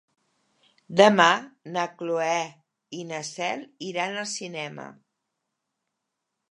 [1.01, 1.27] Demà
[1.75, 2.39] na Cloè
[3.01, 4.89] i na Cel iran al cinema.